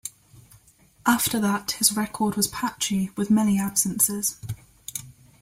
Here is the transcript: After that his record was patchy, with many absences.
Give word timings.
After 1.05 1.39
that 1.39 1.73
his 1.73 1.95
record 1.95 2.33
was 2.35 2.47
patchy, 2.47 3.11
with 3.15 3.29
many 3.29 3.59
absences. 3.59 4.41